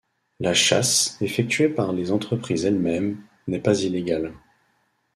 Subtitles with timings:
[0.39, 4.33] La chasse effectuée par les entreprises elle-même n'est pas illégale.